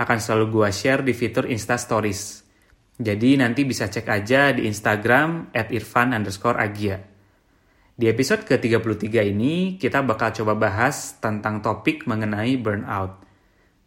[0.00, 2.40] akan selalu gua share di fitur Insta Stories.
[2.96, 7.00] Jadi nanti bisa cek aja di Instagram at irfan underscore agia.
[8.00, 13.20] Di episode ke-33 ini, kita bakal coba bahas tentang topik mengenai burnout.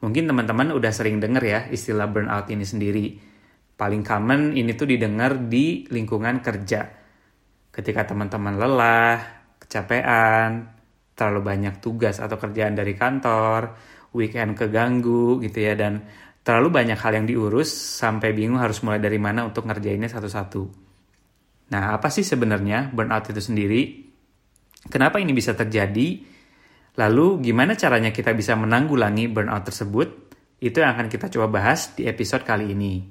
[0.06, 3.06] Mungkin teman-teman udah sering denger ya istilah burnout ini sendiri.
[3.74, 6.94] Paling common ini tuh didengar di lingkungan kerja.
[7.74, 9.18] Ketika teman-teman lelah,
[9.58, 10.78] kecapean,
[11.18, 13.74] terlalu banyak tugas atau kerjaan dari kantor,
[14.14, 16.06] weekend keganggu gitu ya, dan
[16.46, 20.64] terlalu banyak hal yang diurus sampai bingung harus mulai dari mana untuk ngerjainnya satu-satu.
[21.74, 23.82] Nah, apa sih sebenarnya burnout itu sendiri?
[24.92, 26.22] Kenapa ini bisa terjadi?
[27.00, 30.08] Lalu gimana caranya kita bisa menanggulangi burnout tersebut?
[30.62, 33.02] Itu yang akan kita coba bahas di episode kali ini.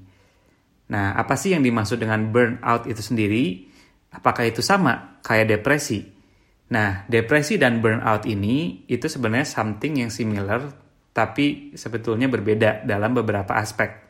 [0.93, 3.67] Nah, apa sih yang dimaksud dengan burnout itu sendiri?
[4.13, 6.05] Apakah itu sama kayak depresi?
[6.73, 10.69] Nah, depresi dan burnout ini itu sebenarnya something yang similar
[11.13, 14.03] tapi sebetulnya berbeda dalam beberapa aspek.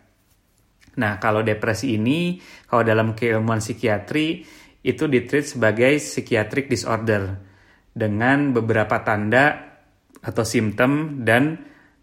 [1.02, 4.44] Nah, kalau depresi ini, kalau dalam keilmuan psikiatri,
[4.82, 7.38] itu ditreat sebagai psychiatric disorder
[7.92, 9.78] dengan beberapa tanda
[10.22, 11.58] atau simptom dan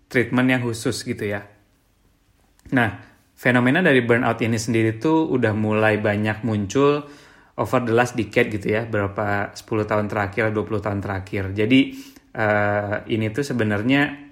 [0.10, 1.44] treatment yang khusus gitu ya.
[2.76, 2.90] Nah,
[3.36, 7.04] fenomena dari burnout ini sendiri tuh udah mulai banyak muncul
[7.60, 11.44] over the last decade gitu ya, berapa 10 tahun terakhir, 20 tahun terakhir.
[11.52, 11.80] Jadi
[12.36, 14.29] uh, ini tuh sebenarnya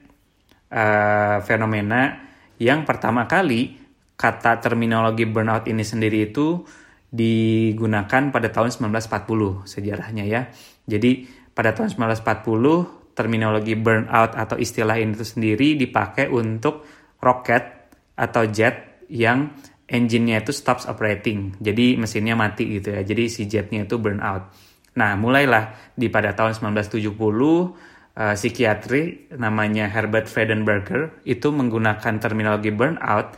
[0.71, 3.77] uh, fenomena yang pertama kali
[4.17, 6.65] kata terminologi burnout ini sendiri itu
[7.07, 10.49] digunakan pada tahun 1940 sejarahnya ya.
[10.89, 16.85] Jadi pada tahun 1940 terminologi burnout atau istilah ini itu sendiri dipakai untuk
[17.21, 19.53] roket atau jet yang
[19.87, 21.55] engine-nya itu stops operating.
[21.63, 23.01] Jadi mesinnya mati gitu ya.
[23.01, 24.51] Jadi si jetnya itu burnout.
[24.97, 33.37] Nah, mulailah di pada tahun 1970 uh, psikiatri namanya Herbert Friedenberger itu menggunakan terminologi burnout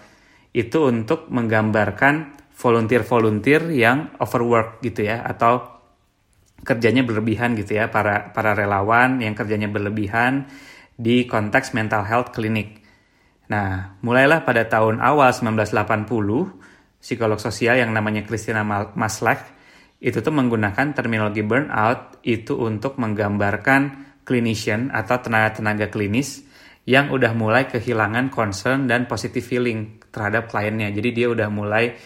[0.55, 5.79] itu untuk menggambarkan volunteer-volunteer yang overwork gitu ya atau
[6.63, 10.49] kerjanya berlebihan gitu ya para para relawan yang kerjanya berlebihan
[10.99, 12.83] di konteks mental health clinic.
[13.47, 16.03] Nah, mulailah pada tahun awal 1980
[16.99, 19.39] psikolog sosial yang namanya Christina Maslach
[20.03, 26.45] itu tuh menggunakan terminologi burnout itu untuk menggambarkan clinician atau tenaga-tenaga klinis
[26.85, 30.93] yang udah mulai kehilangan concern dan positive feeling terhadap kliennya.
[30.93, 31.97] Jadi dia udah mulai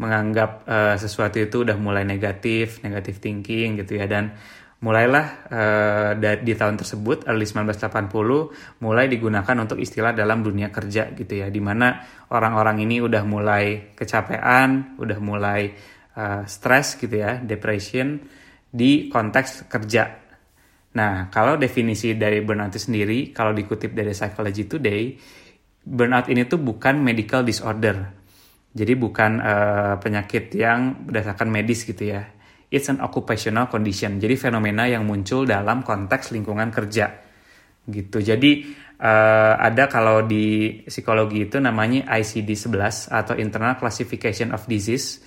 [0.00, 4.32] menganggap uh, sesuatu itu udah mulai negatif, negatif thinking gitu ya dan
[4.80, 11.44] mulailah uh, di tahun tersebut early 1980 mulai digunakan untuk istilah dalam dunia kerja gitu
[11.44, 12.00] ya di mana
[12.32, 15.68] orang-orang ini udah mulai kecapean, udah mulai
[16.16, 18.24] uh, stres gitu ya, depression
[18.72, 20.29] di konteks kerja.
[20.90, 25.14] Nah, kalau definisi dari burnout itu sendiri, kalau dikutip dari Psychology Today,
[25.86, 28.20] burnout ini tuh bukan medical disorder,
[28.70, 32.22] jadi bukan uh, penyakit yang berdasarkan medis gitu ya.
[32.70, 34.22] It's an occupational condition.
[34.22, 37.10] Jadi fenomena yang muncul dalam konteks lingkungan kerja
[37.90, 38.22] gitu.
[38.22, 38.70] Jadi
[39.02, 45.18] uh, ada kalau di psikologi itu namanya ICD-11 atau Internal Classification of Disease.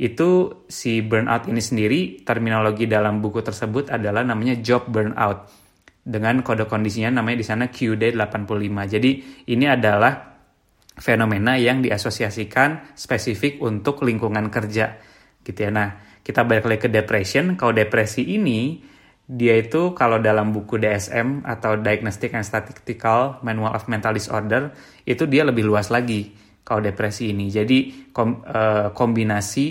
[0.00, 5.48] Itu si burnout ini sendiri terminologi dalam buku tersebut adalah namanya job burnout
[6.02, 8.74] dengan kode kondisinya namanya di sana QD85.
[8.90, 9.10] Jadi
[9.52, 10.32] ini adalah
[10.98, 14.98] fenomena yang diasosiasikan spesifik untuk lingkungan kerja
[15.46, 15.70] gitu ya.
[15.70, 15.88] Nah,
[16.22, 17.54] kita balik lagi ke depression.
[17.54, 18.82] Kalau depresi ini
[19.22, 24.74] dia itu kalau dalam buku DSM atau Diagnostic and Statistical Manual of Mental Disorder
[25.06, 26.34] itu dia lebih luas lagi
[26.66, 27.48] kalau depresi ini.
[27.48, 29.66] Jadi uh, kombinasi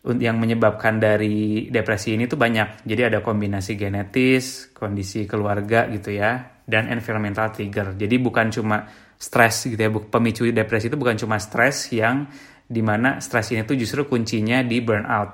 [0.00, 2.88] yang menyebabkan dari depresi ini tuh banyak.
[2.88, 7.92] Jadi ada kombinasi genetis, kondisi keluarga gitu ya, dan environmental trigger.
[8.00, 8.88] Jadi bukan cuma
[9.20, 9.92] stres gitu ya.
[9.92, 12.24] Pemicu depresi itu bukan cuma stres yang
[12.64, 15.30] di mana stres ini tuh justru kuncinya di burnout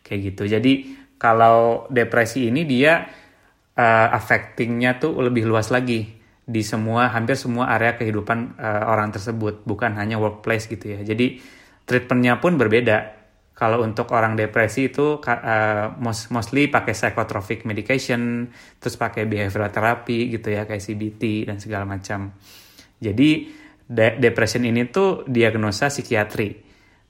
[0.00, 0.48] kayak gitu.
[0.48, 0.72] Jadi
[1.20, 3.02] kalau depresi ini dia
[3.76, 6.16] uh, affectingnya tuh lebih luas lagi
[6.48, 11.04] di semua hampir semua area kehidupan uh, orang tersebut bukan hanya workplace gitu ya.
[11.04, 11.42] Jadi
[11.84, 13.17] treatmentnya pun berbeda.
[13.58, 18.46] Kalau untuk orang depresi itu uh, most, mostly pakai psychotropic medication,
[18.78, 22.38] terus pakai behavioral therapy gitu ya kayak CBT dan segala macam.
[23.02, 23.50] Jadi
[23.82, 26.54] de depression ini tuh diagnosa psikiatri.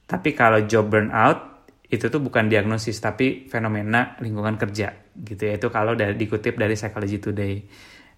[0.09, 4.89] Tapi kalau job burnout itu tuh bukan diagnosis tapi fenomena lingkungan kerja
[5.21, 5.53] gitu ya.
[5.61, 7.61] Itu kalau dari dikutip dari Psychology Today.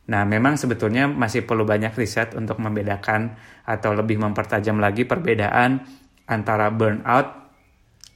[0.07, 3.35] Nah, memang sebetulnya masih perlu banyak riset untuk membedakan
[3.67, 5.83] atau lebih mempertajam lagi perbedaan
[6.31, 7.40] antara burnout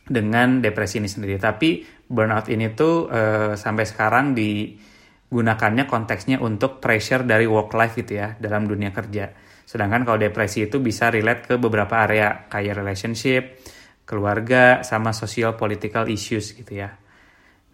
[0.06, 1.42] dengan depresi ini sendiri.
[1.42, 8.22] Tapi burnout ini tuh uh, sampai sekarang digunakannya konteksnya untuk pressure dari work life gitu
[8.22, 9.34] ya dalam dunia kerja.
[9.66, 13.58] Sedangkan kalau depresi itu bisa relate ke beberapa area kayak relationship,
[14.06, 16.94] keluarga, sama social political issues gitu ya.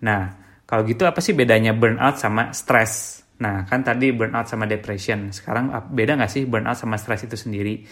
[0.08, 0.22] Nah,
[0.64, 3.20] kalau gitu apa sih bedanya burnout sama stress?
[3.44, 5.36] Nah, kan tadi burnout sama depression.
[5.36, 7.84] Sekarang beda nggak sih burnout sama stress itu sendiri?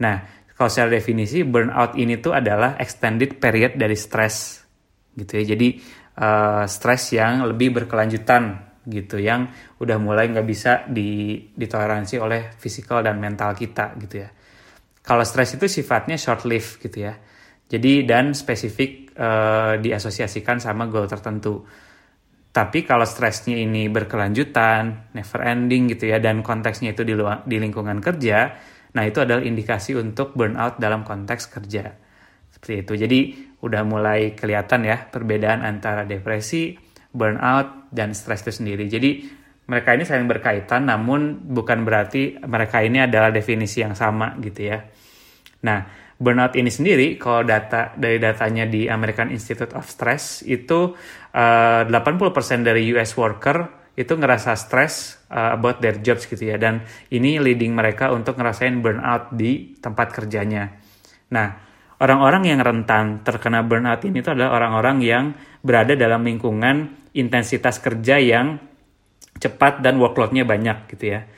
[0.00, 4.60] Nah, kalau secara definisi burnout ini tuh adalah extended period dari stress
[5.16, 5.56] gitu ya.
[5.56, 5.68] Jadi
[6.20, 9.46] uh, stress yang lebih berkelanjutan gitu yang
[9.78, 14.28] udah mulai nggak bisa di, ditoleransi oleh fisikal dan mental kita gitu ya.
[15.02, 17.14] Kalau stress itu sifatnya short lived gitu ya.
[17.66, 21.64] Jadi dan spesifik uh, diasosiasikan sama goal tertentu.
[22.52, 27.56] Tapi kalau stresnya ini berkelanjutan, never ending gitu ya, dan konteksnya itu di, luar, di
[27.56, 28.52] lingkungan kerja,
[28.92, 31.92] nah itu adalah indikasi untuk burnout dalam konteks kerja.
[32.52, 32.92] Seperti itu.
[32.94, 33.20] Jadi
[33.64, 36.76] udah mulai kelihatan ya perbedaan antara depresi,
[37.10, 38.84] burnout, dan stres itu sendiri.
[38.86, 39.10] Jadi
[39.66, 44.84] mereka ini saling berkaitan, namun bukan berarti mereka ini adalah definisi yang sama gitu ya.
[45.62, 45.86] Nah,
[46.18, 50.94] burnout ini sendiri kalau data dari datanya di American Institute of Stress itu
[51.34, 56.56] eh, uh, 80% dari US worker itu ngerasa stress uh, about their jobs gitu ya.
[56.56, 56.80] Dan
[57.12, 60.72] ini leading mereka untuk ngerasain burnout di tempat kerjanya.
[61.32, 61.48] Nah,
[62.00, 65.24] orang-orang yang rentan terkena burnout ini itu adalah orang-orang yang
[65.60, 68.56] berada dalam lingkungan intensitas kerja yang
[69.36, 71.28] cepat dan workloadnya banyak gitu ya.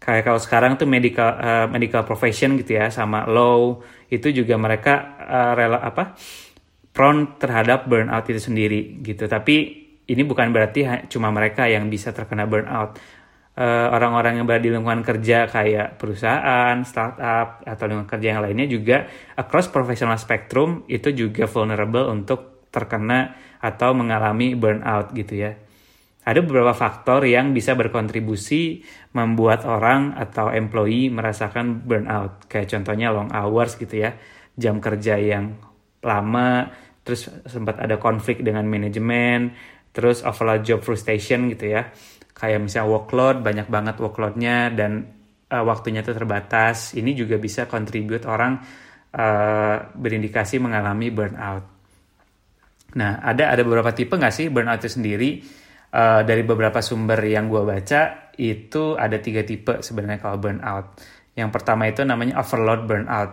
[0.00, 5.20] Kayak kalau sekarang tuh medical uh, medical profession gitu ya sama law itu juga mereka
[5.20, 6.16] uh, rela apa
[6.90, 9.28] prone terhadap burnout itu sendiri gitu.
[9.28, 9.79] Tapi
[10.10, 12.98] ini bukan berarti cuma mereka yang bisa terkena burnout
[13.54, 18.66] uh, orang-orang yang berada di lingkungan kerja kayak perusahaan startup atau lingkungan kerja yang lainnya
[18.66, 19.06] juga
[19.38, 25.54] across professional spectrum itu juga vulnerable untuk terkena atau mengalami burnout gitu ya
[26.20, 28.84] ada beberapa faktor yang bisa berkontribusi
[29.16, 32.44] membuat orang atau employee merasakan burnout.
[32.46, 34.14] Kayak contohnya long hours gitu ya,
[34.54, 35.56] jam kerja yang
[36.04, 36.70] lama,
[37.02, 39.56] terus sempat ada konflik dengan manajemen,
[39.90, 41.90] terus overload job frustration gitu ya.
[42.34, 45.04] Kayak misalnya workload, banyak banget workloadnya dan
[45.52, 46.96] uh, waktunya itu terbatas.
[46.96, 48.58] Ini juga bisa contribute orang
[49.12, 51.64] uh, berindikasi mengalami burnout.
[52.96, 55.30] Nah, ada ada beberapa tipe nggak sih burnout itu sendiri?
[55.94, 60.86] uh, dari beberapa sumber yang gue baca itu ada tiga tipe sebenarnya kalau burnout.
[61.36, 63.30] Yang pertama itu namanya overload burnout.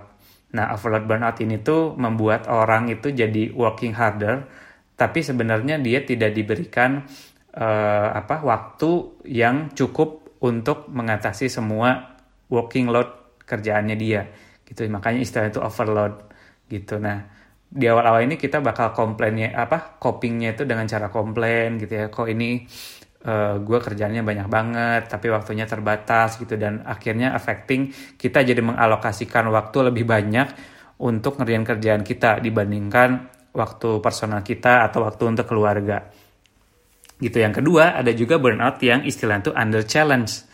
[0.48, 4.48] Nah, overload burnout ini tuh membuat orang itu jadi working harder,
[4.98, 7.06] tapi sebenarnya dia tidak diberikan
[7.54, 12.18] uh, apa waktu yang cukup untuk mengatasi semua
[12.50, 14.26] working load kerjaannya dia.
[14.66, 14.90] Gitu.
[14.90, 16.28] Makanya istilah itu overload
[16.68, 16.98] gitu.
[16.98, 17.24] Nah,
[17.68, 22.32] di awal-awal ini kita bakal komplainnya apa copingnya itu dengan cara komplain gitu ya kok
[22.32, 22.64] ini
[23.28, 28.64] uh, eh, gue kerjanya banyak banget tapi waktunya terbatas gitu dan akhirnya affecting kita jadi
[28.64, 30.48] mengalokasikan waktu lebih banyak
[31.04, 36.06] untuk ngerjain kerjaan kita dibandingkan waktu personal kita atau waktu untuk keluarga.
[37.18, 37.42] Gitu.
[37.42, 40.46] Yang kedua ada juga burnout yang istilah itu under challenge.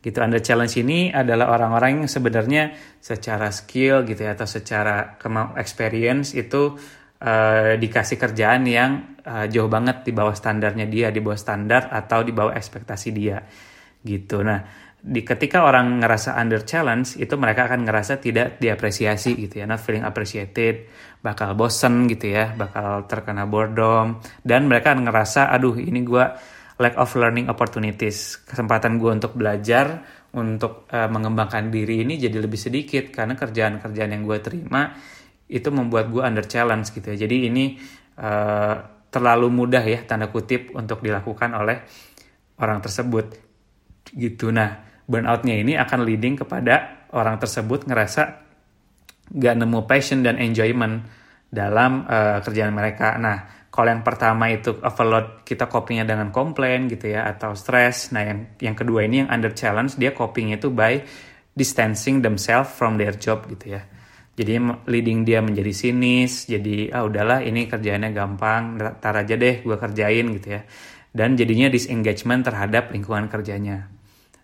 [0.00, 0.16] Gitu.
[0.16, 5.20] Under challenge ini adalah orang-orang yang sebenarnya secara skill gitu ya atau secara
[5.60, 6.72] experience itu
[7.20, 12.24] uh, dikasih kerjaan yang uh, jauh banget di bawah standarnya dia di bawah standar atau
[12.24, 13.44] di bawah ekspektasi dia.
[14.00, 14.40] Gitu.
[14.40, 19.64] Nah di ketika orang ngerasa under challenge itu mereka akan ngerasa tidak diapresiasi gitu ya
[19.68, 20.90] not feeling appreciated
[21.24, 26.24] bakal bosen gitu ya bakal terkena boredom dan mereka ngerasa aduh ini gue
[26.76, 28.40] lack of learning opportunities.
[28.44, 30.04] Kesempatan gue untuk belajar,
[30.36, 34.92] untuk uh, mengembangkan diri ini jadi lebih sedikit karena kerjaan-kerjaan yang gue terima
[35.46, 37.26] itu membuat gue under challenge gitu ya.
[37.26, 37.80] Jadi ini
[38.20, 41.80] uh, terlalu mudah ya tanda kutip untuk dilakukan oleh
[42.60, 43.40] orang tersebut
[44.12, 44.52] gitu.
[44.52, 48.45] Nah burnoutnya ini akan leading kepada orang tersebut ngerasa
[49.30, 51.02] gak nemu passion dan enjoyment
[51.50, 53.18] dalam uh, kerjaan mereka.
[53.18, 58.10] Nah kalau yang pertama itu overload kita copingnya dengan komplain gitu ya atau stress.
[58.14, 61.00] Nah yang yang kedua ini yang under challenge dia coping itu by
[61.56, 63.82] distancing themselves from their job gitu ya.
[64.36, 69.76] Jadi leading dia menjadi sinis, jadi ah udahlah ini kerjaannya gampang, tar aja deh gue
[69.80, 70.68] kerjain gitu ya.
[71.08, 73.88] Dan jadinya disengagement terhadap lingkungan kerjanya.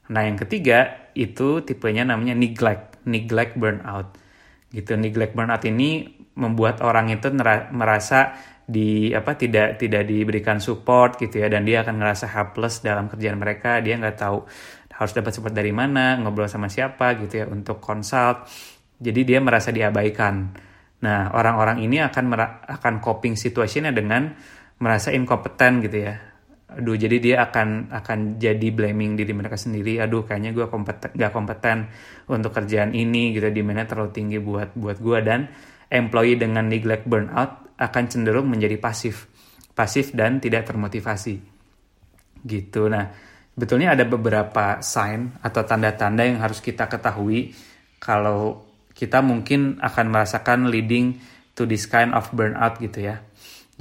[0.08, 4.16] Nah yang ketiga itu tipenya namanya neglect, neglect burnout.
[4.72, 4.96] Gitu.
[4.96, 7.28] Neglect burnout ini membuat orang itu
[7.76, 11.52] merasa di apa tidak tidak diberikan support gitu ya.
[11.52, 13.84] Dan dia akan ngerasa helpless dalam kerjaan mereka.
[13.84, 14.38] Dia nggak tahu
[14.96, 18.48] harus dapat support dari mana ngobrol sama siapa gitu ya untuk consult.
[18.96, 20.34] Jadi dia merasa diabaikan.
[21.04, 22.24] Nah orang-orang ini akan
[22.64, 24.32] akan coping situasinya dengan
[24.80, 26.31] merasa inkompeten gitu ya
[26.78, 30.00] aduh jadi dia akan akan jadi blaming diri mereka sendiri.
[30.00, 31.90] Aduh kayaknya gue kompeten gak kompeten
[32.30, 33.48] untuk kerjaan ini gitu.
[33.52, 35.50] Di mana terlalu tinggi buat buat gue dan
[35.92, 39.28] employee dengan neglect burnout akan cenderung menjadi pasif.
[39.72, 41.36] Pasif dan tidak termotivasi.
[42.42, 42.82] Gitu.
[42.88, 43.12] Nah
[43.52, 47.52] betulnya ada beberapa sign atau tanda-tanda yang harus kita ketahui
[48.00, 48.64] kalau
[48.96, 51.20] kita mungkin akan merasakan leading
[51.52, 53.20] to this kind of burnout gitu ya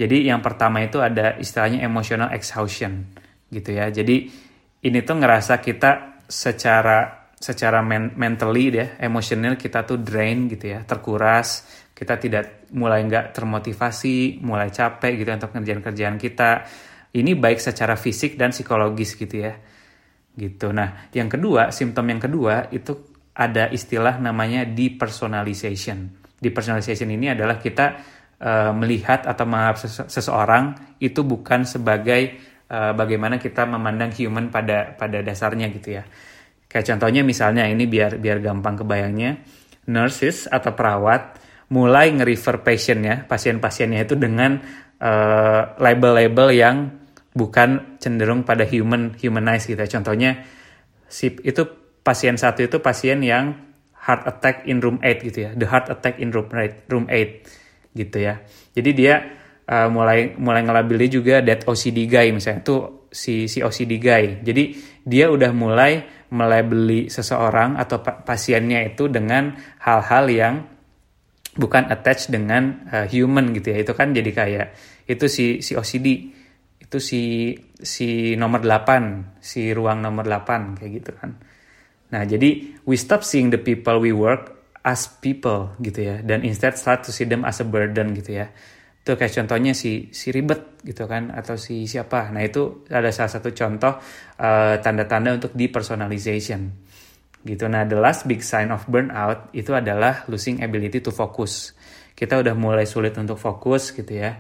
[0.02, 3.06] jadi yang pertama itu ada istilahnya emotional exhaustion
[3.54, 3.94] gitu ya.
[3.94, 4.34] Jadi
[4.82, 10.82] ini tuh ngerasa kita secara secara men mentally deh, emosional kita tuh drain gitu ya,
[10.82, 16.66] terkuras, kita tidak mulai nggak termotivasi, mulai capek gitu untuk kerjaan-kerjaan kita.
[17.14, 19.54] Ini baik secara fisik dan psikologis gitu ya.
[20.34, 20.74] Gitu.
[20.74, 26.10] Nah, yang kedua, simptom yang kedua itu ada istilah namanya depersonalization.
[26.42, 28.02] Depersonalization ini adalah kita
[28.42, 35.22] uh, melihat atau menganggap seseorang itu bukan sebagai uh, bagaimana kita memandang human pada pada
[35.22, 36.04] dasarnya gitu ya.
[36.66, 39.38] Kayak contohnya misalnya ini biar biar gampang kebayangnya,
[39.92, 41.38] nurses atau perawat
[41.72, 44.60] mulai nge-refer patientnya, pasien-pasiennya itu dengan
[45.00, 46.76] uh, label-label yang
[47.32, 49.88] bukan cenderung pada human humanize gitu ya.
[49.88, 50.44] Contohnya
[51.08, 51.64] si itu
[52.04, 53.56] pasien satu itu pasien yang
[54.02, 55.52] heart attack in room 8 gitu ya.
[55.56, 57.61] The heart attack in room 8, room 8
[57.92, 58.44] gitu ya.
[58.72, 59.16] Jadi dia
[59.68, 64.40] uh, mulai mulai ngelabeli juga that OCD guy misalnya itu si si OCD guy.
[64.44, 64.64] Jadi
[65.04, 69.52] dia udah mulai melabeli seseorang atau pasiennya itu dengan
[69.84, 70.56] hal-hal yang
[71.60, 73.84] bukan attached dengan uh, human gitu ya.
[73.84, 74.68] Itu kan jadi kayak
[75.12, 76.08] itu si si OCD
[76.80, 81.40] itu si si nomor 8, si ruang nomor 8 kayak gitu kan.
[82.12, 86.16] Nah, jadi we stop seeing the people we work as people gitu ya.
[86.26, 88.50] Dan instead start to see them as a burden gitu ya.
[89.02, 92.30] Itu kayak contohnya si si ribet gitu kan atau si siapa.
[92.30, 93.98] Nah itu ada salah satu contoh
[94.38, 96.62] uh, tanda-tanda untuk depersonalization.
[97.42, 97.66] Gitu.
[97.66, 101.74] Nah the last big sign of burnout itu adalah losing ability to focus.
[102.14, 104.38] Kita udah mulai sulit untuk fokus gitu ya.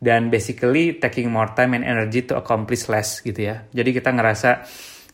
[0.00, 3.68] Dan basically taking more time and energy to accomplish less gitu ya.
[3.70, 4.64] Jadi kita ngerasa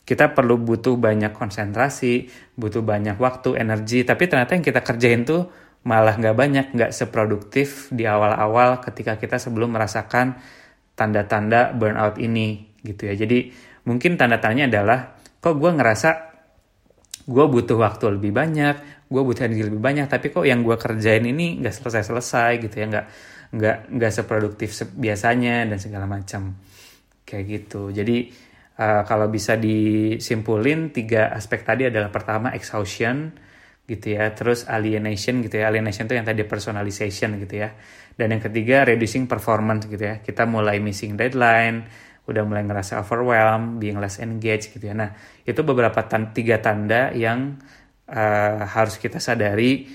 [0.07, 5.51] kita perlu butuh banyak konsentrasi, butuh banyak waktu, energi, tapi ternyata yang kita kerjain tuh
[5.83, 10.39] malah nggak banyak, nggak seproduktif di awal-awal ketika kita sebelum merasakan
[10.95, 13.19] tanda-tanda burnout ini gitu ya.
[13.19, 13.51] Jadi
[13.83, 14.99] mungkin tanda-tandanya adalah
[15.43, 16.09] kok gue ngerasa
[17.27, 21.27] gue butuh waktu lebih banyak, gue butuh energi lebih banyak, tapi kok yang gue kerjain
[21.27, 23.05] ini nggak selesai-selesai gitu ya, nggak
[23.59, 26.55] nggak nggak seproduktif biasanya dan segala macam
[27.27, 27.91] kayak gitu.
[27.91, 28.46] Jadi
[28.77, 33.33] Uh, kalau bisa disimpulin tiga aspek tadi adalah pertama exhaustion
[33.89, 37.73] gitu ya, terus alienation gitu ya, alienation itu yang tadi personalization gitu ya,
[38.13, 41.89] dan yang ketiga reducing performance gitu ya, kita mulai missing deadline,
[42.29, 44.93] udah mulai ngerasa overwhelmed, being less engaged gitu ya.
[44.93, 45.09] Nah
[45.41, 47.57] itu beberapa tan tiga tanda yang
[48.13, 49.89] uh, harus kita sadari.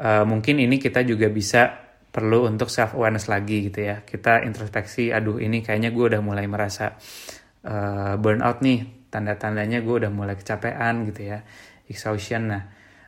[0.00, 1.68] Uh, mungkin ini kita juga bisa
[2.08, 4.00] perlu untuk self awareness lagi gitu ya.
[4.08, 6.96] Kita introspeksi, aduh ini kayaknya gue udah mulai merasa
[7.66, 11.44] uh, burnout nih tanda-tandanya gue udah mulai kecapean gitu ya
[11.86, 12.48] exhaustion.
[12.48, 12.62] Nah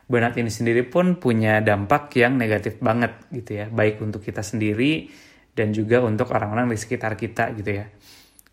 [0.05, 5.09] burnout ini sendiri pun punya dampak yang negatif banget gitu ya baik untuk kita sendiri
[5.55, 7.85] dan juga untuk orang-orang di sekitar kita gitu ya.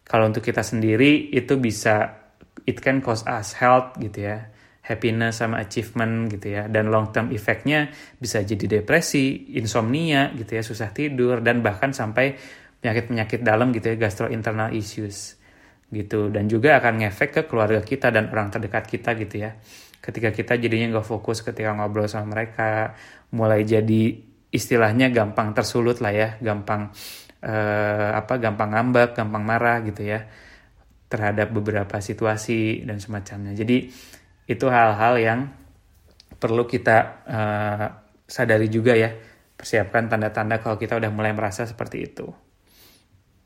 [0.02, 2.24] Kalau untuk kita sendiri itu bisa
[2.64, 4.48] it can cause us health gitu ya
[4.82, 6.66] happiness sama achievement gitu ya.
[6.66, 12.34] Dan long term effectnya bisa jadi depresi insomnia gitu ya susah tidur dan bahkan sampai
[12.82, 15.41] penyakit-penyakit dalam gitu ya gastrointestinal issues
[15.92, 16.32] gitu.
[16.32, 19.54] Dan juga akan ngefek ke keluarga kita dan orang terdekat kita gitu ya.
[20.02, 22.96] Ketika kita jadinya nggak fokus ketika ngobrol sama mereka
[23.30, 24.18] mulai jadi
[24.52, 26.92] istilahnya gampang tersulut lah ya gampang
[27.40, 30.26] eh, apa gampang ngambek gampang marah gitu ya
[31.06, 33.54] terhadap beberapa situasi dan semacamnya.
[33.54, 33.92] Jadi
[34.48, 35.40] itu hal-hal yang
[36.40, 36.96] perlu kita
[37.28, 37.86] eh,
[38.26, 39.12] sadari juga ya
[39.54, 42.26] persiapkan tanda-tanda kalau kita udah mulai merasa seperti itu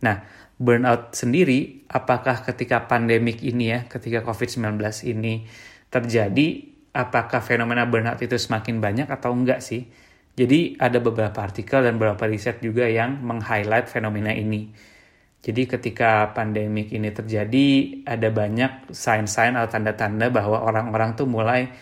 [0.03, 0.25] nah
[0.57, 5.45] burnout sendiri, apakah ketika pandemik ini ya, ketika COVID-19 ini
[5.93, 6.47] terjadi,
[6.97, 9.85] apakah fenomena burnout itu semakin banyak atau enggak sih?
[10.37, 14.69] Jadi ada beberapa artikel dan beberapa riset juga yang meng-highlight fenomena ini.
[15.41, 17.69] Jadi ketika pandemik ini terjadi,
[18.05, 21.73] ada banyak sign-sign atau tanda-tanda bahwa orang-orang tuh mulai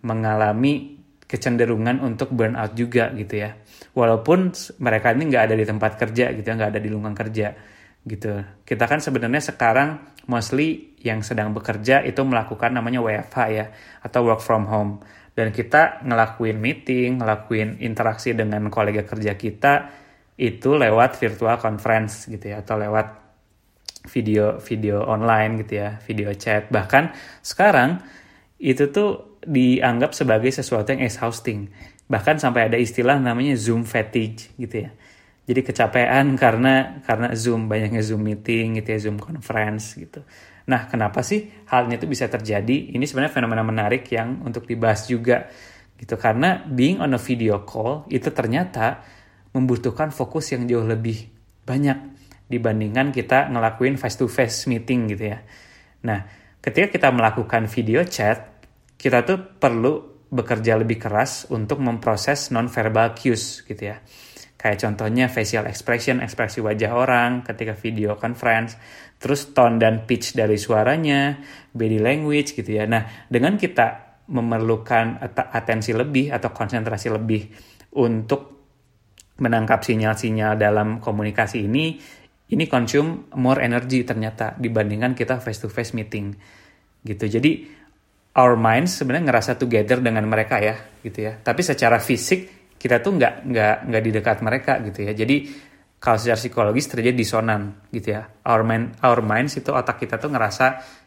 [0.00, 3.56] mengalami kecenderungan untuk burnout juga gitu ya.
[3.96, 7.48] Walaupun mereka ini nggak ada di tempat kerja gitu ya, nggak ada di lingkungan kerja
[8.06, 8.32] gitu.
[8.64, 13.66] Kita kan sebenarnya sekarang mostly yang sedang bekerja itu melakukan namanya WFH ya
[14.04, 15.02] atau work from home
[15.34, 19.74] dan kita ngelakuin meeting, ngelakuin interaksi dengan kolega kerja kita
[20.40, 23.20] itu lewat virtual conference gitu ya atau lewat
[24.08, 26.72] video video online gitu ya, video chat.
[26.72, 27.12] Bahkan
[27.44, 28.00] sekarang
[28.60, 31.72] itu tuh dianggap sebagai sesuatu yang exhausting.
[32.10, 34.90] Bahkan sampai ada istilah namanya Zoom fatigue gitu ya.
[35.46, 40.26] Jadi kecapean karena karena Zoom banyaknya Zoom meeting gitu ya, Zoom conference gitu.
[40.66, 42.94] Nah, kenapa sih hal ini itu bisa terjadi?
[42.94, 45.46] Ini sebenarnya fenomena menarik yang untuk dibahas juga
[46.00, 49.04] gitu karena being on a video call itu ternyata
[49.52, 51.28] membutuhkan fokus yang jauh lebih
[51.68, 51.98] banyak
[52.50, 55.38] dibandingkan kita ngelakuin face to face meeting gitu ya.
[56.02, 56.26] Nah,
[56.58, 58.64] ketika kita melakukan video chat,
[58.98, 63.98] kita tuh perlu bekerja lebih keras untuk memproses non-verbal cues gitu ya.
[64.60, 68.76] Kayak contohnya facial expression, ekspresi wajah orang ketika video conference,
[69.16, 71.40] terus tone dan pitch dari suaranya,
[71.72, 72.84] body language gitu ya.
[72.84, 77.42] Nah, dengan kita memerlukan atensi lebih atau konsentrasi lebih
[77.96, 78.60] untuk
[79.40, 81.96] menangkap sinyal-sinyal dalam komunikasi ini,
[82.52, 86.36] ini consume more energy ternyata dibandingkan kita face to face meeting
[87.00, 87.24] gitu.
[87.26, 87.79] Jadi
[88.36, 91.38] our minds sebenarnya ngerasa together dengan mereka ya gitu ya.
[91.40, 95.12] Tapi secara fisik kita tuh nggak nggak nggak di dekat mereka gitu ya.
[95.16, 95.36] Jadi
[96.00, 98.22] kalau secara psikologis terjadi disonan gitu ya.
[98.46, 100.66] Our mind our minds itu otak kita tuh ngerasa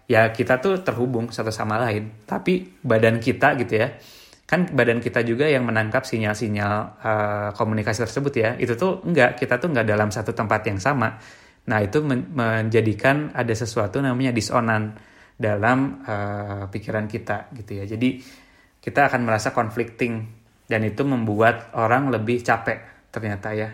[0.10, 2.28] ya kita tuh terhubung satu sama lain.
[2.28, 3.90] Tapi badan kita gitu ya
[4.44, 9.58] kan badan kita juga yang menangkap sinyal-sinyal uh, komunikasi tersebut ya itu tuh enggak kita
[9.58, 11.16] tuh enggak dalam satu tempat yang sama
[11.64, 14.94] nah itu men menjadikan ada sesuatu namanya disonan
[15.36, 17.86] dalam uh, pikiran kita gitu ya.
[17.90, 18.22] Jadi
[18.80, 20.28] kita akan merasa conflicting
[20.68, 23.70] dan itu membuat orang lebih capek ternyata ya.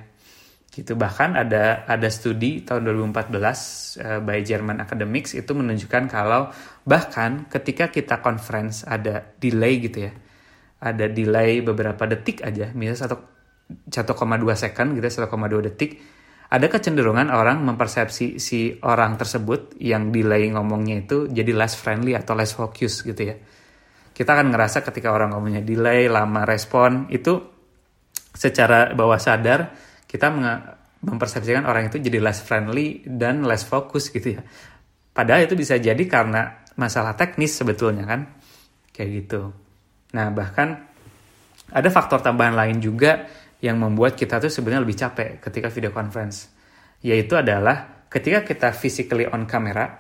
[0.70, 0.94] Gitu.
[0.94, 6.54] Bahkan ada ada studi tahun 2014 uh, eh, by German Academics itu menunjukkan kalau
[6.86, 10.14] bahkan ketika kita conference ada delay gitu ya
[10.80, 13.20] ada delay beberapa detik aja, misalnya
[13.92, 13.92] 1,2
[14.56, 16.00] second gitu, 1,2 detik,
[16.50, 22.34] ada kecenderungan orang mempersepsi si orang tersebut yang delay ngomongnya itu jadi less friendly atau
[22.34, 23.38] less focus gitu ya.
[24.10, 27.38] Kita akan ngerasa ketika orang ngomongnya delay, lama respon, itu
[28.34, 29.72] secara bawah sadar
[30.10, 30.34] kita
[31.06, 34.42] mempersepsikan orang itu jadi less friendly dan less fokus gitu ya.
[35.14, 38.26] Padahal itu bisa jadi karena masalah teknis sebetulnya kan.
[38.90, 39.42] Kayak gitu.
[40.18, 40.90] Nah, bahkan
[41.70, 46.52] ada faktor tambahan lain juga yang membuat kita tuh sebenarnya lebih capek ketika video conference.
[47.04, 50.00] Yaitu adalah ketika kita physically on camera,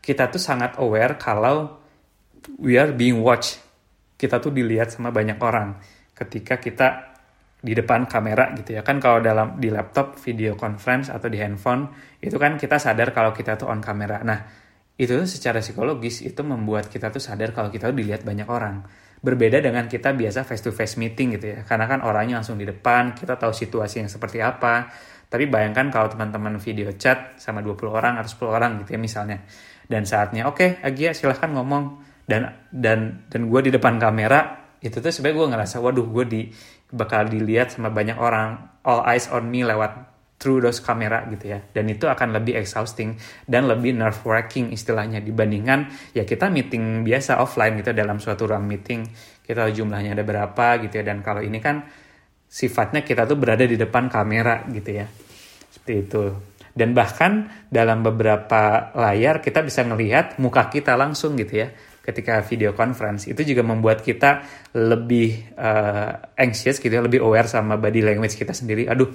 [0.00, 1.80] kita tuh sangat aware kalau
[2.60, 3.60] we are being watched.
[4.14, 5.80] Kita tuh dilihat sama banyak orang
[6.14, 7.14] ketika kita
[7.64, 11.88] di depan kamera gitu ya kan kalau dalam di laptop video conference atau di handphone
[12.20, 14.36] itu kan kita sadar kalau kita tuh on kamera nah
[15.00, 18.84] itu secara psikologis itu membuat kita tuh sadar kalau kita tuh dilihat banyak orang
[19.24, 21.58] berbeda dengan kita biasa face to face meeting gitu ya.
[21.64, 24.92] Karena kan orangnya langsung di depan kita tahu situasi yang seperti apa.
[25.32, 29.40] Tapi bayangkan kalau teman-teman video chat sama 20 orang atau 10 orang gitu ya misalnya.
[29.88, 32.04] Dan saatnya oke okay, Agia silahkan ngomong.
[32.24, 36.42] Dan dan dan gue di depan kamera itu tuh sebenarnya gue ngerasa waduh gue di
[36.92, 38.76] bakal dilihat sama banyak orang.
[38.84, 40.13] All eyes on me lewat
[40.44, 41.64] through those kamera gitu ya.
[41.64, 43.16] Dan itu akan lebih exhausting
[43.48, 48.68] dan lebih nerve wracking istilahnya dibandingkan ya kita meeting biasa offline gitu dalam suatu ruang
[48.68, 49.08] meeting.
[49.40, 51.04] Kita jumlahnya ada berapa gitu ya.
[51.08, 51.80] Dan kalau ini kan
[52.44, 55.08] sifatnya kita tuh berada di depan kamera gitu ya.
[55.72, 56.24] Seperti itu.
[56.74, 61.72] Dan bahkan dalam beberapa layar kita bisa ngelihat muka kita langsung gitu ya.
[62.04, 63.24] Ketika video conference.
[63.32, 64.44] Itu juga membuat kita
[64.76, 67.00] lebih uh, anxious gitu ya.
[67.00, 68.84] Lebih aware sama body language kita sendiri.
[68.84, 69.08] Aduh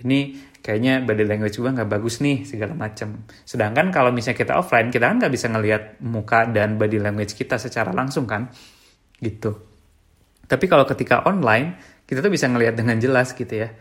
[0.00, 3.28] ini kayaknya body language gue nggak bagus nih segala macam.
[3.44, 7.60] Sedangkan kalau misalnya kita offline kita kan nggak bisa ngelihat muka dan body language kita
[7.60, 8.48] secara langsung kan,
[9.20, 9.52] gitu.
[10.46, 11.76] Tapi kalau ketika online
[12.06, 13.72] kita tuh bisa ngelihat dengan jelas gitu ya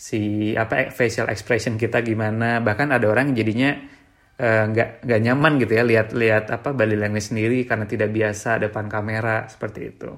[0.00, 2.64] si apa facial expression kita gimana.
[2.64, 3.70] Bahkan ada orang yang jadinya
[4.40, 8.64] eh, nggak uh, nggak nyaman gitu ya lihat-lihat apa body language sendiri karena tidak biasa
[8.64, 10.12] depan kamera seperti itu.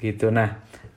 [0.00, 0.32] Gitu.
[0.32, 0.48] Nah,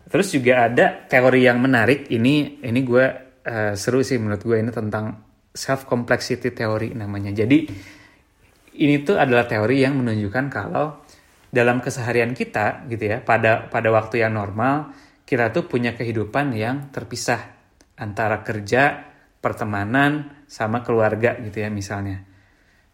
[0.07, 4.73] terus juga ada teori yang menarik ini ini gue uh, seru sih menurut gue ini
[4.73, 5.21] tentang
[5.55, 7.31] self complexity teori namanya.
[7.31, 7.69] Jadi
[8.75, 11.05] ini tuh adalah teori yang menunjukkan kalau
[11.47, 14.91] dalam keseharian kita gitu ya pada pada waktu yang normal
[15.23, 17.55] kita tuh punya kehidupan yang terpisah
[17.95, 19.07] antara kerja,
[19.39, 22.21] pertemanan sama keluarga gitu ya misalnya.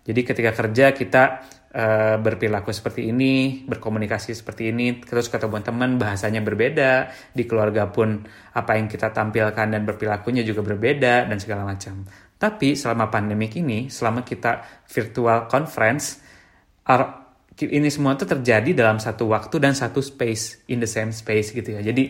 [0.05, 1.23] Jadi ketika kerja kita
[1.71, 8.23] uh, berperilaku seperti ini, berkomunikasi seperti ini, terus ketemu teman bahasanya berbeda, di keluarga pun
[8.55, 12.03] apa yang kita tampilkan dan berperilakunya juga berbeda dan segala macam.
[12.41, 16.19] Tapi selama pandemik ini, selama kita virtual conference,
[17.61, 21.77] ini semua itu terjadi dalam satu waktu dan satu space, in the same space gitu
[21.77, 21.81] ya.
[21.85, 22.09] Jadi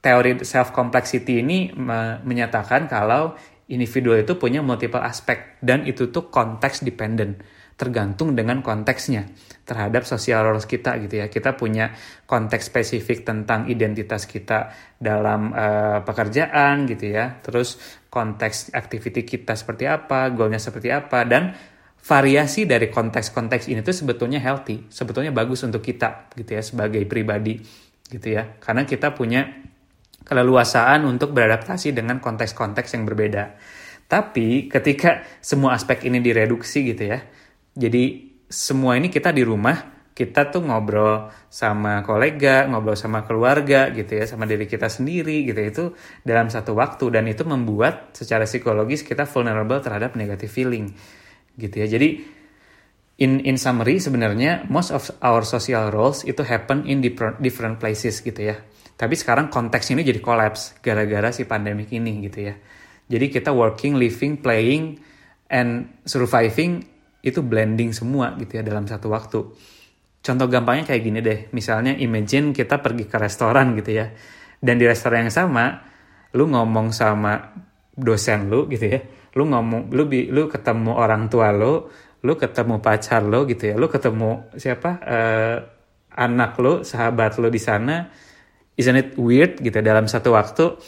[0.00, 3.36] teori self complexity ini me menyatakan kalau
[3.70, 7.38] individu itu punya multiple aspek dan itu tuh konteks dependent
[7.80, 9.24] tergantung dengan konteksnya
[9.64, 11.32] terhadap social roles kita gitu ya.
[11.32, 11.96] Kita punya
[12.28, 14.68] konteks spesifik tentang identitas kita
[15.00, 17.40] dalam uh, pekerjaan gitu ya.
[17.40, 17.80] Terus
[18.12, 21.56] konteks activity kita seperti apa, goalnya seperti apa dan
[22.00, 27.64] variasi dari konteks-konteks ini tuh sebetulnya healthy, sebetulnya bagus untuk kita gitu ya sebagai pribadi
[28.12, 28.60] gitu ya.
[28.60, 29.69] Karena kita punya
[30.24, 33.56] keleluasaan untuk beradaptasi dengan konteks-konteks yang berbeda.
[34.10, 37.22] Tapi ketika semua aspek ini direduksi gitu ya,
[37.74, 44.20] jadi semua ini kita di rumah kita tuh ngobrol sama kolega, ngobrol sama keluarga gitu
[44.20, 45.84] ya, sama diri kita sendiri gitu itu
[46.26, 50.92] dalam satu waktu dan itu membuat secara psikologis kita vulnerable terhadap negative feeling
[51.56, 51.86] gitu ya.
[51.88, 52.20] Jadi
[53.24, 57.00] in in summary sebenarnya most of our social roles itu happen in
[57.40, 58.60] different places gitu ya.
[59.00, 62.54] Tapi sekarang konteks ini jadi collapse gara-gara si pandemik ini gitu ya.
[63.08, 65.00] Jadi kita working, living, playing,
[65.48, 66.84] and surviving
[67.24, 69.40] itu blending semua gitu ya dalam satu waktu.
[70.20, 74.12] Contoh gampangnya kayak gini deh, misalnya imagine kita pergi ke restoran gitu ya,
[74.60, 75.80] dan di restoran yang sama,
[76.36, 77.56] lu ngomong sama
[77.96, 79.00] dosen lu gitu ya,
[79.32, 81.88] lu ngomong, lu lu ketemu orang tua lu,
[82.20, 84.90] lu ketemu pacar lu gitu ya, lu ketemu siapa?
[85.00, 85.56] Uh,
[86.20, 88.12] anak lu, sahabat lu di sana,
[88.80, 90.80] isn't it weird gitu ya, dalam satu waktu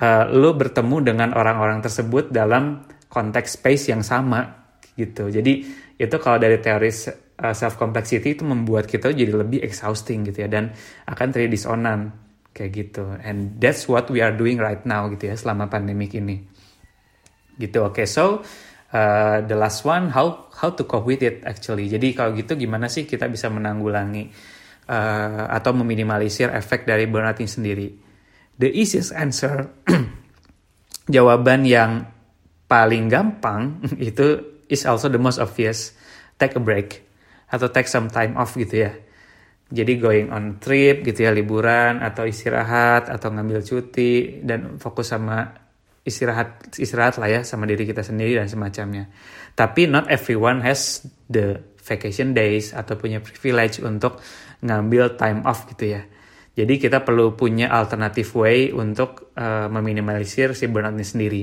[0.00, 5.28] uh, lu bertemu dengan orang-orang tersebut dalam konteks space yang sama gitu.
[5.28, 5.64] Jadi
[5.96, 10.48] itu kalau dari teori uh, self complexity itu membuat kita jadi lebih exhausting gitu ya
[10.48, 10.72] dan
[11.08, 12.12] akan terjadi disonan
[12.56, 13.04] kayak gitu.
[13.20, 16.44] And that's what we are doing right now gitu ya selama pandemik ini.
[17.56, 17.80] Gitu.
[17.80, 18.44] Oke, okay, so
[18.92, 21.88] uh, the last one how how to cope with it actually.
[21.88, 24.28] Jadi kalau gitu gimana sih kita bisa menanggulangi
[24.88, 27.88] uh, atau meminimalisir efek dari burnout ini sendiri?
[28.56, 29.68] The easiest answer
[31.14, 32.08] jawaban yang
[32.66, 35.94] paling gampang itu is also the most obvious.
[36.36, 37.06] Take a break
[37.48, 38.92] atau take some time off gitu ya.
[39.66, 45.66] Jadi going on trip gitu ya, liburan atau istirahat atau ngambil cuti dan fokus sama
[46.06, 49.10] istirahat istirahat lah ya sama diri kita sendiri dan semacamnya.
[49.58, 54.18] Tapi not everyone has the vacation days atau punya privilege untuk
[54.66, 56.02] ngambil time off gitu ya.
[56.56, 61.42] Jadi kita perlu punya alternative way untuk uh, meminimalisir si burnout ini sendiri.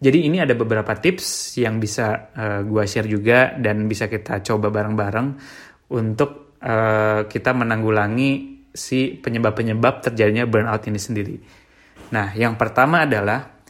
[0.00, 4.72] Jadi ini ada beberapa tips yang bisa uh, gue share juga dan bisa kita coba
[4.72, 5.28] bareng-bareng
[5.92, 11.36] untuk uh, kita menanggulangi si penyebab-penyebab terjadinya burnout ini sendiri.
[12.16, 13.60] Nah, yang pertama adalah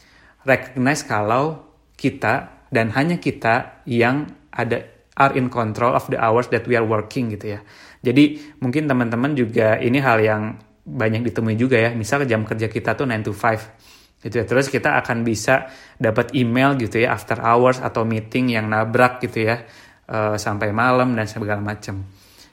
[0.47, 6.67] recognize kalau kita dan hanya kita yang ada are in control of the hours that
[6.67, 7.59] we are working gitu ya.
[8.03, 10.43] Jadi mungkin teman-teman juga ini hal yang
[10.85, 11.89] banyak ditemui juga ya.
[11.95, 14.45] Misal jam kerja kita tuh 9 to 5 gitu ya.
[14.45, 19.47] Terus kita akan bisa dapat email gitu ya after hours atau meeting yang nabrak gitu
[19.47, 19.63] ya
[20.11, 22.05] uh, sampai malam dan segala macam.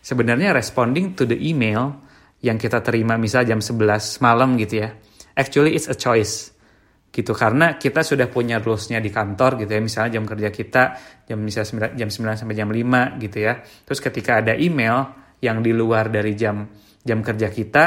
[0.02, 1.98] Sebenarnya responding to the email
[2.42, 4.94] yang kita terima misal jam 11 malam gitu ya.
[5.34, 6.52] Actually it's a choice
[7.12, 10.82] gitu karena kita sudah punya rulesnya di kantor gitu ya misalnya jam kerja kita
[11.28, 15.12] jam misalnya jam 9 sampai jam 5 gitu ya terus ketika ada email
[15.44, 16.64] yang di luar dari jam
[17.04, 17.84] jam kerja kita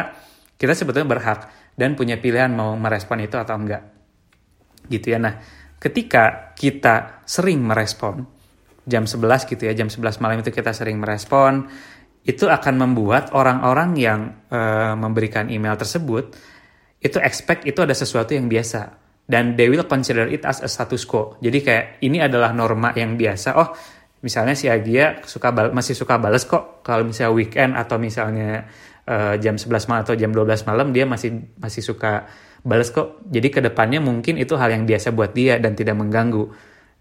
[0.55, 1.39] kita sebetulnya berhak
[1.75, 3.83] dan punya pilihan mau merespon itu atau enggak.
[4.87, 5.19] Gitu ya.
[5.19, 5.35] Nah,
[5.77, 8.23] ketika kita sering merespon
[8.87, 11.67] jam 11 gitu ya, jam 11 malam itu kita sering merespon,
[12.25, 16.33] itu akan membuat orang-orang yang uh, memberikan email tersebut
[16.97, 21.05] itu expect itu ada sesuatu yang biasa dan they will consider it as a status
[21.05, 21.37] quo.
[21.41, 23.57] Jadi kayak ini adalah norma yang biasa.
[23.57, 23.73] Oh,
[24.21, 28.69] misalnya si Agia suka masih suka balas kok kalau misalnya weekend atau misalnya
[29.09, 32.29] uh, jam 11 malam atau jam 12 malam dia masih masih suka
[32.61, 33.21] balas kok.
[33.25, 36.45] Jadi ke depannya mungkin itu hal yang biasa buat dia dan tidak mengganggu.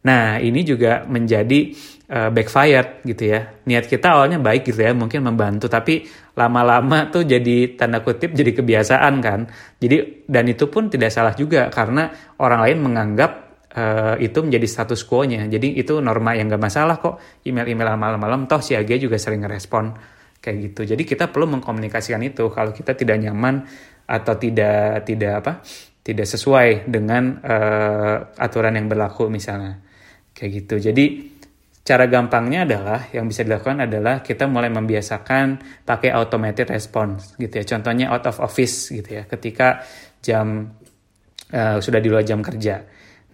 [0.05, 1.73] Nah ini juga menjadi
[2.11, 3.61] uh, backfired gitu ya.
[3.65, 8.51] Niat kita awalnya baik gitu ya, mungkin membantu, tapi lama-lama tuh jadi tanda kutip jadi
[8.53, 9.47] kebiasaan kan.
[9.79, 13.31] Jadi dan itu pun tidak salah juga karena orang lain menganggap
[13.75, 15.47] uh, itu menjadi status quo-nya.
[15.47, 17.21] Jadi itu norma yang gak masalah kok.
[17.47, 19.95] Email-email malam-malam toh si Ag juga sering ngerespon
[20.45, 20.95] kayak gitu.
[20.95, 23.65] Jadi kita perlu mengkomunikasikan itu kalau kita tidak nyaman
[24.05, 25.53] atau tidak tidak apa
[26.05, 29.81] tidak sesuai dengan uh, aturan yang berlaku misalnya
[30.37, 30.93] kayak gitu.
[30.93, 31.34] Jadi
[31.85, 37.65] cara gampangnya adalah yang bisa dilakukan adalah kita mulai membiasakan pakai automated response gitu ya.
[37.69, 39.29] Contohnya out of office gitu ya.
[39.29, 39.85] Ketika
[40.25, 40.73] jam
[41.53, 42.81] uh, sudah di luar jam kerja.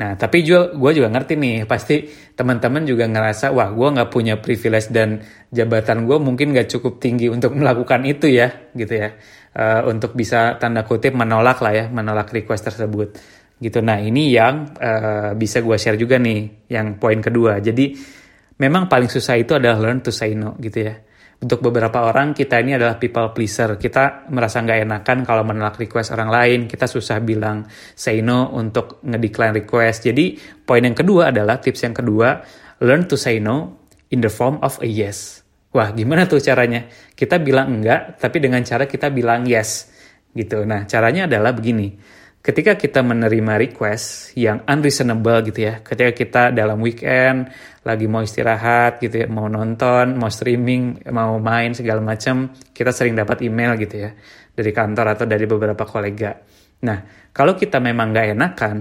[0.01, 4.35] Nah, tapi juga gue juga ngerti nih, pasti teman-teman juga ngerasa, wah gue nggak punya
[4.43, 9.15] privilege dan jabatan gue mungkin nggak cukup tinggi untuk melakukan itu ya, gitu ya,
[9.55, 13.15] uh, untuk bisa tanda kutip menolak lah ya, menolak request tersebut,
[13.61, 13.79] gitu.
[13.85, 17.61] Nah, ini yang uh, bisa gue share juga nih, yang poin kedua.
[17.61, 18.19] Jadi,
[18.61, 20.95] memang paling susah itu adalah learn to say no, gitu ya
[21.41, 23.81] untuk beberapa orang kita ini adalah people pleaser.
[23.81, 26.59] Kita merasa nggak enakan kalau menolak request orang lain.
[26.69, 27.65] Kita susah bilang
[27.97, 30.05] say no untuk ngedecline request.
[30.05, 32.45] Jadi poin yang kedua adalah tips yang kedua,
[32.85, 35.41] learn to say no in the form of a yes.
[35.73, 36.85] Wah, gimana tuh caranya?
[37.17, 39.89] Kita bilang enggak, tapi dengan cara kita bilang yes.
[40.37, 40.69] Gitu.
[40.69, 46.81] Nah, caranya adalah begini ketika kita menerima request yang unreasonable gitu ya, ketika kita dalam
[46.81, 47.53] weekend
[47.85, 53.17] lagi mau istirahat gitu ya, mau nonton, mau streaming, mau main segala macam, kita sering
[53.17, 54.11] dapat email gitu ya
[54.57, 56.37] dari kantor atau dari beberapa kolega.
[56.85, 56.99] Nah,
[57.33, 58.77] kalau kita memang nggak enakan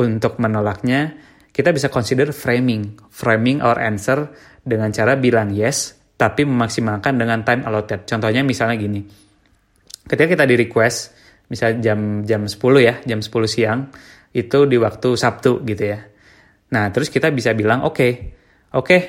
[0.00, 1.16] untuk menolaknya,
[1.52, 4.32] kita bisa consider framing, framing our answer
[4.64, 8.08] dengan cara bilang yes, tapi memaksimalkan dengan time allotted.
[8.08, 9.00] Contohnya misalnya gini,
[10.08, 13.88] ketika kita di request, misal jam jam 10 ya, jam 10 siang
[14.32, 16.04] itu di waktu Sabtu gitu ya.
[16.68, 18.12] Nah, terus kita bisa bilang oke, okay,
[18.76, 19.00] oke okay,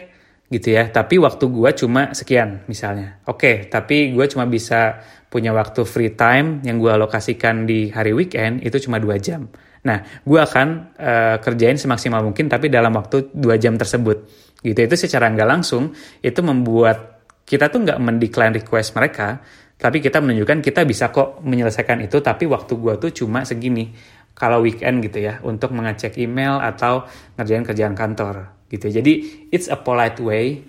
[0.47, 0.87] gitu ya.
[0.87, 3.19] Tapi waktu gua cuma sekian misalnya.
[3.27, 8.15] Oke, okay, tapi gua cuma bisa punya waktu free time yang gua alokasikan di hari
[8.15, 9.51] weekend itu cuma dua jam.
[9.83, 14.47] Nah, gua akan uh, kerjain semaksimal mungkin tapi dalam waktu dua jam tersebut.
[14.59, 19.41] Gitu itu secara nggak langsung itu membuat kita tuh nggak mendecline request mereka,
[19.79, 23.95] tapi kita menunjukkan kita bisa kok menyelesaikan itu tapi waktu gue tuh cuma segini.
[24.35, 27.07] Kalau weekend gitu ya untuk mengecek email atau
[27.39, 28.91] ngerjain kerjaan kantor gitu.
[28.91, 30.63] Jadi it's a polite way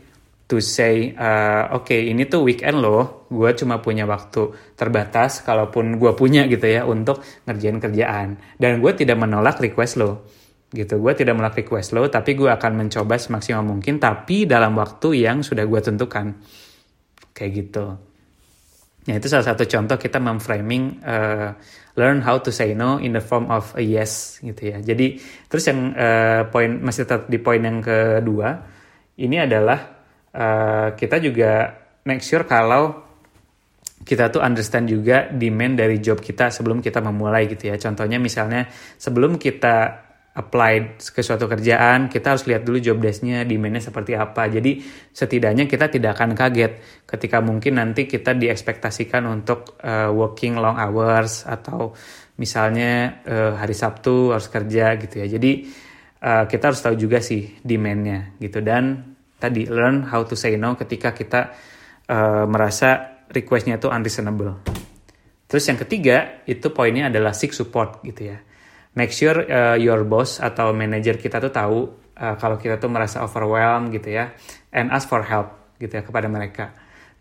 [0.51, 3.27] to say uh, oke okay, ini tuh weekend loh.
[3.31, 8.29] Gue cuma punya waktu terbatas kalaupun gue punya gitu ya untuk ngerjain kerjaan.
[8.59, 10.27] Dan gue tidak menolak request lo
[10.71, 11.03] gitu.
[11.03, 15.43] Gue tidak menolak request lo tapi gue akan mencoba semaksimal mungkin tapi dalam waktu yang
[15.43, 16.39] sudah gue tentukan.
[17.35, 18.10] Kayak gitu
[19.09, 21.57] Ya itu salah satu contoh kita memframing uh,
[21.97, 24.79] learn how to say no in the form of a yes gitu ya.
[24.85, 25.17] Jadi
[25.49, 28.61] terus yang uh, poin masih tetap di poin yang kedua
[29.17, 29.79] ini adalah
[30.37, 31.73] uh, kita juga
[32.05, 33.09] make sure kalau
[34.01, 37.77] kita tuh understand juga demand dari job kita sebelum kita memulai gitu ya.
[37.77, 43.83] Contohnya misalnya sebelum kita apply ke suatu kerjaan, kita harus lihat dulu job desk-nya, demand-nya
[43.83, 44.47] seperti apa.
[44.47, 44.79] Jadi
[45.11, 51.43] setidaknya kita tidak akan kaget ketika mungkin nanti kita diekspektasikan untuk uh, working long hours
[51.43, 51.91] atau
[52.39, 55.27] misalnya uh, hari Sabtu harus kerja gitu ya.
[55.27, 55.67] Jadi
[56.23, 58.63] uh, kita harus tahu juga sih demand-nya gitu.
[58.63, 61.51] Dan tadi learn how to say no ketika kita
[62.07, 64.63] uh, merasa request-nya itu unreasonable.
[65.51, 68.39] Terus yang ketiga itu poinnya adalah seek support gitu ya
[68.95, 71.79] make sure uh, your boss atau manager kita tuh tahu
[72.19, 74.35] uh, kalau kita tuh merasa overwhelmed gitu ya
[74.75, 76.75] and ask for help gitu ya kepada mereka.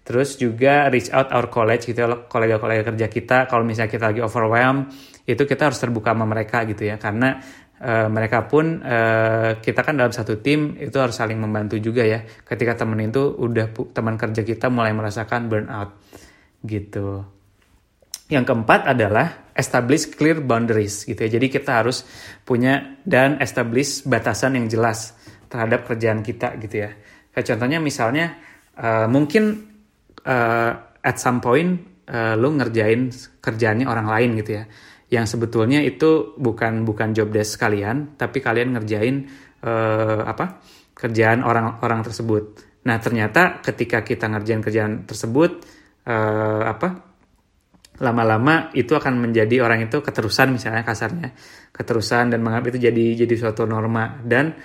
[0.04, 4.22] Terus juga reach out our college gitu ya kolega-kolega kerja kita kalau misalnya kita lagi
[4.26, 4.90] overwhelmed
[5.30, 6.98] itu kita harus terbuka sama mereka gitu ya.
[6.98, 7.38] Karena
[7.78, 12.26] uh, mereka pun uh, kita kan dalam satu tim itu harus saling membantu juga ya.
[12.26, 15.94] Ketika temen itu udah teman kerja kita mulai merasakan burnout
[16.66, 17.39] gitu
[18.30, 21.30] yang keempat adalah establish clear boundaries gitu ya.
[21.36, 22.06] Jadi kita harus
[22.46, 25.18] punya dan establish batasan yang jelas
[25.50, 26.94] terhadap kerjaan kita gitu ya.
[27.34, 28.26] Kayak contohnya misalnya
[28.78, 29.66] uh, mungkin
[30.24, 33.10] uh, at some point uh, lu ngerjain
[33.42, 34.64] kerjaannya orang lain gitu ya.
[35.10, 39.26] Yang sebetulnya itu bukan bukan job desk kalian, tapi kalian ngerjain
[39.66, 40.62] uh, apa?
[41.00, 42.44] kerjaan orang-orang tersebut.
[42.84, 45.64] Nah, ternyata ketika kita ngerjain kerjaan tersebut
[46.04, 47.09] uh, apa?
[48.00, 51.36] Lama-lama itu akan menjadi orang itu keterusan misalnya kasarnya.
[51.76, 54.20] Keterusan dan menganggap itu jadi jadi suatu norma.
[54.24, 54.56] Dan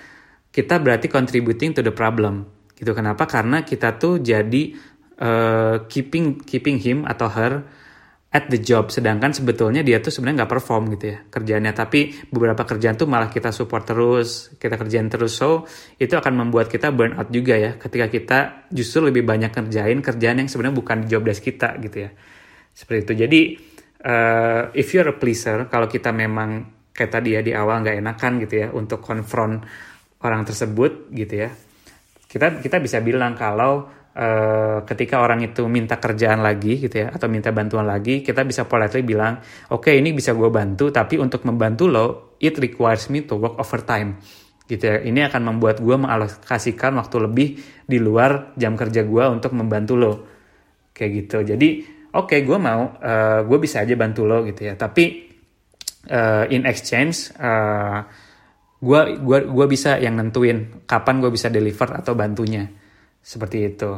[0.49, 2.47] kita berarti contributing to the problem.
[2.75, 3.27] Gitu kenapa?
[3.27, 4.71] Karena kita tuh jadi
[5.19, 7.53] uh, keeping keeping him atau her
[8.31, 8.87] at the job.
[8.87, 13.27] Sedangkan sebetulnya dia tuh sebenarnya nggak perform gitu ya kerjanya tapi beberapa kerjaan tuh malah
[13.27, 15.35] kita support terus kita kerjain terus.
[15.35, 15.67] So
[15.99, 18.39] itu akan membuat kita burn out juga ya ketika kita
[18.71, 22.11] justru lebih banyak kerjain kerjaan yang sebenarnya bukan job desk kita gitu ya
[22.75, 23.41] seperti itu jadi
[24.03, 28.31] uh, if you're a pleaser kalau kita memang kayak tadi ya di awal nggak enakan
[28.43, 29.63] gitu ya untuk konfront
[30.21, 31.49] orang tersebut gitu ya
[32.27, 37.31] kita kita bisa bilang kalau uh, ketika orang itu minta kerjaan lagi gitu ya atau
[37.31, 39.39] minta bantuan lagi kita bisa politely bilang
[39.71, 42.05] oke okay, ini bisa gue bantu tapi untuk membantu lo
[42.43, 44.19] it requires me to work overtime
[44.65, 44.97] gitu ya.
[45.01, 47.47] Ini akan membuat gue mengalokasikan waktu lebih
[47.85, 50.13] di luar jam kerja gue untuk membantu lo.
[50.95, 51.37] Kayak gitu.
[51.55, 51.69] Jadi
[52.15, 54.79] oke okay, gue mau, uh, eh, gue bisa aja bantu lo gitu ya.
[54.79, 55.03] Tapi
[56.09, 57.99] uh, in exchange, uh,
[58.79, 62.63] gue gua gua bisa yang nentuin kapan gue bisa deliver atau bantunya.
[63.19, 63.91] Seperti itu.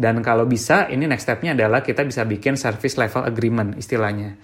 [0.00, 4.40] Dan kalau bisa, ini next stepnya adalah kita bisa bikin service level agreement istilahnya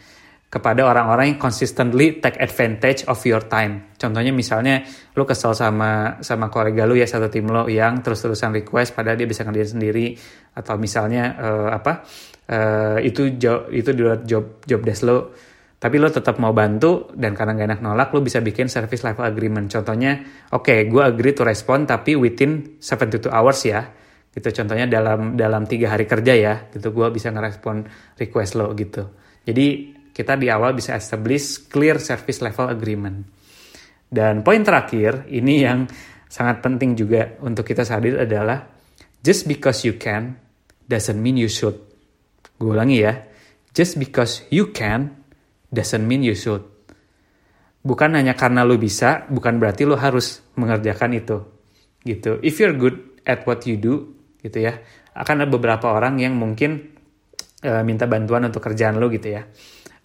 [0.46, 3.90] kepada orang-orang yang consistently take advantage of your time.
[3.98, 4.86] Contohnya misalnya
[5.18, 9.26] lu kesel sama sama kolega lu ya satu tim lo yang terus-terusan request padahal dia
[9.26, 10.14] bisa ngerjain sendiri
[10.54, 12.06] atau misalnya uh, apa
[12.50, 15.18] uh, itu job itu di luar job job desk lo
[15.76, 19.22] tapi lo tetap mau bantu dan karena gak enak nolak lo bisa bikin service level
[19.28, 20.24] agreement contohnya
[20.56, 23.84] oke okay, gue agree to respond tapi within 72 hours ya
[24.32, 27.84] gitu contohnya dalam dalam tiga hari kerja ya gitu gue bisa ngerespon
[28.16, 29.04] request lo gitu
[29.46, 33.20] jadi kita di awal bisa establish clear service level agreement.
[34.08, 35.84] Dan poin terakhir, ini yang
[36.24, 38.64] sangat penting juga untuk kita sadar adalah
[39.20, 40.40] just because you can
[40.88, 41.76] doesn't mean you should.
[42.56, 43.24] Gue ulangi ya,
[43.76, 45.12] just because you can
[45.68, 46.64] doesn't mean you should.
[47.86, 51.38] Bukan hanya karena lo bisa, bukan berarti lo harus mengerjakan itu.
[52.02, 52.42] Gitu.
[52.42, 54.82] If you're good at what you do, gitu ya,
[55.14, 56.96] akan ada beberapa orang yang mungkin
[57.62, 59.46] uh, minta bantuan untuk kerjaan lo gitu ya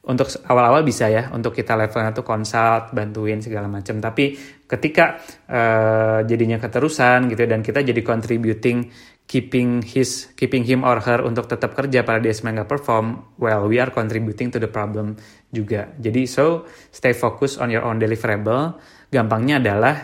[0.02, 4.34] untuk awal-awal bisa ya untuk kita levelnya tuh consult bantuin segala macam tapi
[4.66, 8.90] ketika uh, jadinya keterusan gitu dan kita jadi contributing
[9.32, 13.06] keeping his keeping him or her untuk tetap kerja pada sebenarnya nggak perform
[13.40, 15.16] well we are contributing to the problem
[15.48, 18.76] juga jadi so stay focus on your own deliverable
[19.08, 19.96] gampangnya adalah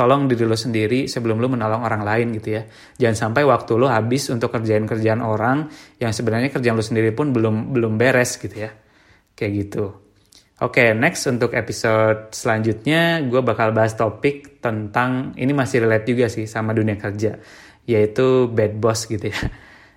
[0.00, 2.64] tolong diri lo sendiri sebelum lo menolong orang lain gitu ya.
[2.96, 5.68] Jangan sampai waktu lo habis untuk kerjaan-kerjaan orang
[6.00, 8.72] yang sebenarnya kerjaan lo sendiri pun belum belum beres gitu ya
[9.36, 9.84] kayak gitu.
[10.60, 16.28] Oke, okay, next untuk episode selanjutnya gue bakal bahas topik tentang ini masih relate juga
[16.28, 17.40] sih sama dunia kerja,
[17.86, 19.40] yaitu bad boss gitu ya.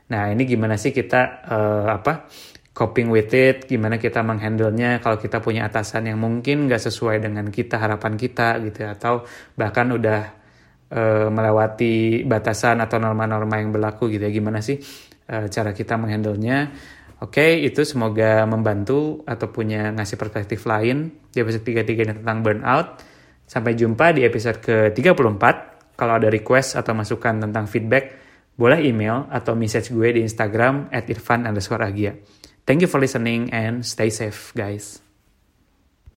[0.04, 2.28] Nah ini gimana sih kita uh, apa
[2.76, 7.50] coping with it, gimana kita menghandlenya kalau kita punya atasan yang mungkin gak sesuai dengan
[7.50, 9.26] kita harapan kita gitu ya, atau
[9.58, 10.22] bahkan udah
[10.91, 14.78] uh, melewati batasan atau norma-norma yang berlaku gitu ya, gimana sih
[15.32, 16.58] uh, cara kita menghandlenya
[17.24, 22.43] Oke, okay, itu semoga membantu atau punya ngasih perspektif lain di episode 33 ini tentang
[22.43, 23.00] burnout.
[23.48, 25.73] Sampai jumpa di episode ke-34.
[25.93, 28.17] Kalau ada request atau masukan tentang feedback,
[28.53, 32.17] boleh email atau message gue di Instagram at irfan underscore agia.
[32.63, 35.03] Thank you for listening and stay safe guys.